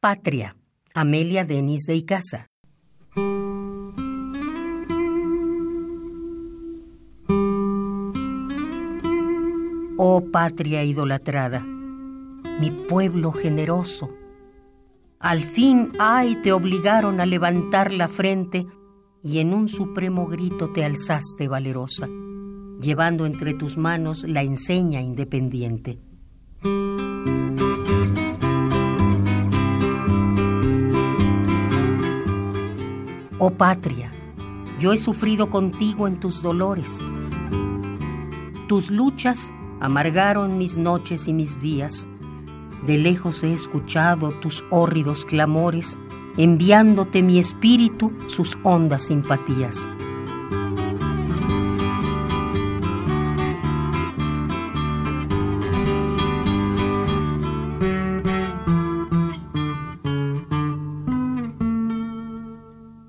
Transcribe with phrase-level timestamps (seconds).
[0.00, 0.54] Patria,
[0.94, 2.46] Amelia Denis de Icaza.
[9.96, 11.58] Oh patria idolatrada,
[12.60, 14.14] mi pueblo generoso,
[15.18, 18.68] al fin, ay, te obligaron a levantar la frente
[19.24, 22.06] y en un supremo grito te alzaste valerosa,
[22.80, 25.98] llevando entre tus manos la enseña independiente.
[33.40, 34.10] Oh patria,
[34.80, 37.04] yo he sufrido contigo en tus dolores.
[38.66, 42.08] Tus luchas amargaron mis noches y mis días.
[42.84, 46.00] De lejos he escuchado tus hórridos clamores,
[46.36, 49.88] enviándote mi espíritu sus hondas simpatías.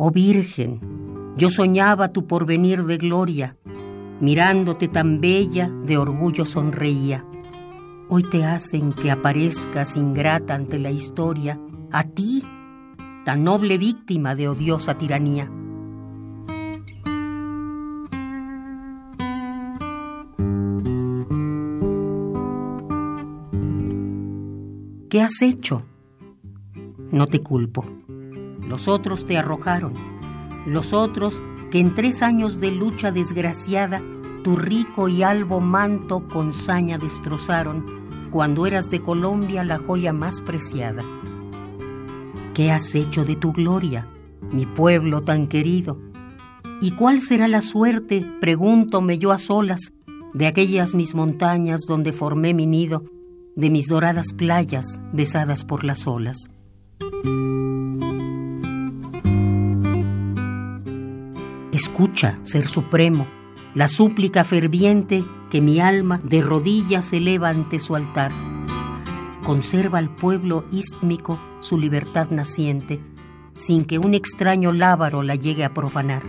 [0.00, 3.56] Oh Virgen, yo soñaba tu porvenir de gloria,
[4.20, 7.24] mirándote tan bella, de orgullo sonreía.
[8.08, 11.58] Hoy te hacen que aparezcas ingrata ante la historia,
[11.90, 12.44] a ti,
[13.24, 15.50] tan noble víctima de odiosa tiranía.
[25.10, 25.82] ¿Qué has hecho?
[27.10, 27.97] No te culpo
[28.68, 29.94] los otros te arrojaron,
[30.66, 34.00] los otros que en tres años de lucha desgraciada
[34.44, 37.84] tu rico y albo manto con saña destrozaron
[38.30, 41.02] cuando eras de Colombia la joya más preciada.
[42.54, 44.06] ¿Qué has hecho de tu gloria,
[44.52, 45.98] mi pueblo tan querido?
[46.80, 49.92] ¿Y cuál será la suerte, pregúntome yo a solas,
[50.34, 53.04] de aquellas mis montañas donde formé mi nido,
[53.56, 56.48] de mis doradas playas besadas por las olas?
[61.78, 63.28] Escucha, Ser Supremo,
[63.72, 68.32] la súplica ferviente que mi alma de rodillas eleva ante su altar.
[69.44, 72.98] Conserva al pueblo istmico su libertad naciente,
[73.54, 76.24] sin que un extraño lábaro la llegue a profanar.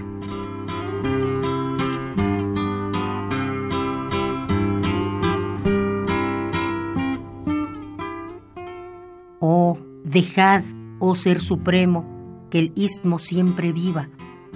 [9.39, 10.63] Oh, dejad,
[10.99, 14.09] oh Ser Supremo, que el istmo siempre viva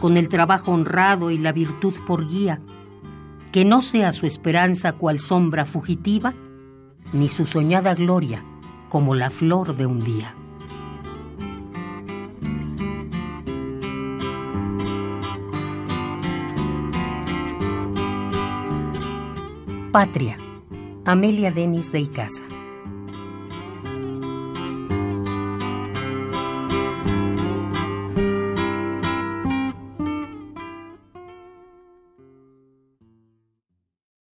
[0.03, 2.59] con el trabajo honrado y la virtud por guía,
[3.53, 6.33] que no sea su esperanza cual sombra fugitiva,
[7.13, 8.43] ni su soñada gloria
[8.89, 10.35] como la flor de un día.
[19.93, 20.35] Patria,
[21.05, 22.52] Amelia Denis de Icaza.